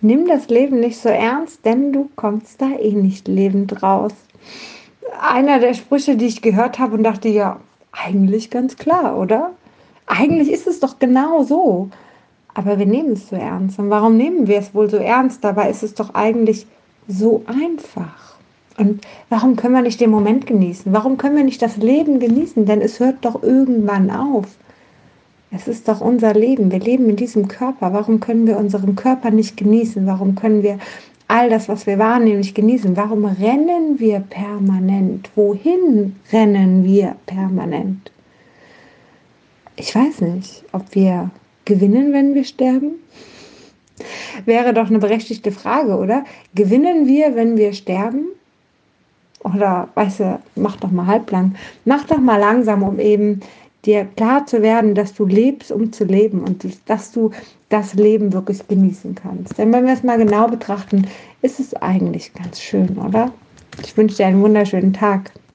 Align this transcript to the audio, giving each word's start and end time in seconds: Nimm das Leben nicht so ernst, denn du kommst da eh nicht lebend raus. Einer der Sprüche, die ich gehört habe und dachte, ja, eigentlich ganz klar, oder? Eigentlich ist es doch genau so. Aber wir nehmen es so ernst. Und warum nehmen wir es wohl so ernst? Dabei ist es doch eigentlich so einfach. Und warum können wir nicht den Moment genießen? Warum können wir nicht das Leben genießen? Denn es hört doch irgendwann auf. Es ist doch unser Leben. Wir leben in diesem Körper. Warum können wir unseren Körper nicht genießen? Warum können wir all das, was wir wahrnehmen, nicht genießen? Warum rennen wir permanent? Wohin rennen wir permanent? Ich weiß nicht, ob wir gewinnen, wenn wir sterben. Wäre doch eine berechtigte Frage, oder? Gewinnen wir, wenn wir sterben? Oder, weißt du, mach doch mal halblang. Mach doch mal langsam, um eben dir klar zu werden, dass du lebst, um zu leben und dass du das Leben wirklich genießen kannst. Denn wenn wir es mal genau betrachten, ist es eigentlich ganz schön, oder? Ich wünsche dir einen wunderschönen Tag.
Nimm 0.00 0.26
das 0.26 0.48
Leben 0.48 0.80
nicht 0.80 0.98
so 0.98 1.08
ernst, 1.08 1.64
denn 1.64 1.92
du 1.92 2.10
kommst 2.16 2.60
da 2.60 2.70
eh 2.78 2.92
nicht 2.92 3.28
lebend 3.28 3.82
raus. 3.82 4.12
Einer 5.20 5.58
der 5.58 5.74
Sprüche, 5.74 6.16
die 6.16 6.26
ich 6.26 6.42
gehört 6.42 6.78
habe 6.78 6.96
und 6.96 7.02
dachte, 7.02 7.28
ja, 7.28 7.60
eigentlich 7.92 8.50
ganz 8.50 8.76
klar, 8.76 9.18
oder? 9.18 9.52
Eigentlich 10.06 10.50
ist 10.50 10.66
es 10.66 10.80
doch 10.80 10.98
genau 10.98 11.42
so. 11.42 11.88
Aber 12.54 12.78
wir 12.78 12.86
nehmen 12.86 13.12
es 13.12 13.28
so 13.28 13.36
ernst. 13.36 13.78
Und 13.78 13.90
warum 13.90 14.16
nehmen 14.16 14.46
wir 14.46 14.58
es 14.58 14.74
wohl 14.74 14.88
so 14.88 14.96
ernst? 14.96 15.42
Dabei 15.44 15.70
ist 15.70 15.82
es 15.82 15.94
doch 15.94 16.14
eigentlich 16.14 16.66
so 17.08 17.42
einfach. 17.46 18.36
Und 18.78 19.06
warum 19.30 19.56
können 19.56 19.74
wir 19.74 19.82
nicht 19.82 20.00
den 20.00 20.10
Moment 20.10 20.46
genießen? 20.46 20.92
Warum 20.92 21.16
können 21.16 21.36
wir 21.36 21.44
nicht 21.44 21.62
das 21.62 21.78
Leben 21.78 22.20
genießen? 22.20 22.66
Denn 22.66 22.80
es 22.80 23.00
hört 23.00 23.24
doch 23.24 23.42
irgendwann 23.42 24.10
auf. 24.10 24.46
Es 25.56 25.68
ist 25.68 25.88
doch 25.88 26.02
unser 26.02 26.34
Leben. 26.34 26.70
Wir 26.70 26.80
leben 26.80 27.08
in 27.08 27.16
diesem 27.16 27.48
Körper. 27.48 27.94
Warum 27.94 28.20
können 28.20 28.46
wir 28.46 28.58
unseren 28.58 28.94
Körper 28.94 29.30
nicht 29.30 29.56
genießen? 29.56 30.06
Warum 30.06 30.34
können 30.34 30.62
wir 30.62 30.78
all 31.28 31.48
das, 31.48 31.66
was 31.66 31.86
wir 31.86 31.98
wahrnehmen, 31.98 32.40
nicht 32.40 32.54
genießen? 32.54 32.94
Warum 32.94 33.24
rennen 33.24 33.98
wir 33.98 34.20
permanent? 34.20 35.30
Wohin 35.34 36.14
rennen 36.30 36.84
wir 36.84 37.16
permanent? 37.24 38.12
Ich 39.76 39.94
weiß 39.94 40.20
nicht, 40.20 40.62
ob 40.72 40.94
wir 40.94 41.30
gewinnen, 41.64 42.12
wenn 42.12 42.34
wir 42.34 42.44
sterben. 42.44 42.90
Wäre 44.44 44.74
doch 44.74 44.90
eine 44.90 44.98
berechtigte 44.98 45.52
Frage, 45.52 45.96
oder? 45.96 46.24
Gewinnen 46.54 47.06
wir, 47.06 47.34
wenn 47.34 47.56
wir 47.56 47.72
sterben? 47.72 48.26
Oder, 49.42 49.88
weißt 49.94 50.20
du, 50.20 50.38
mach 50.54 50.76
doch 50.76 50.90
mal 50.90 51.06
halblang. 51.06 51.54
Mach 51.86 52.04
doch 52.04 52.18
mal 52.18 52.36
langsam, 52.36 52.82
um 52.82 52.98
eben 52.98 53.40
dir 53.86 54.04
klar 54.04 54.46
zu 54.46 54.62
werden, 54.62 54.94
dass 54.94 55.14
du 55.14 55.24
lebst, 55.24 55.70
um 55.72 55.92
zu 55.92 56.04
leben 56.04 56.42
und 56.42 56.66
dass 56.86 57.12
du 57.12 57.30
das 57.68 57.94
Leben 57.94 58.32
wirklich 58.32 58.66
genießen 58.66 59.14
kannst. 59.14 59.58
Denn 59.58 59.72
wenn 59.72 59.86
wir 59.86 59.94
es 59.94 60.02
mal 60.02 60.18
genau 60.18 60.48
betrachten, 60.48 61.06
ist 61.42 61.60
es 61.60 61.74
eigentlich 61.74 62.32
ganz 62.34 62.60
schön, 62.60 62.98
oder? 62.98 63.32
Ich 63.82 63.96
wünsche 63.96 64.16
dir 64.16 64.26
einen 64.26 64.42
wunderschönen 64.42 64.92
Tag. 64.92 65.32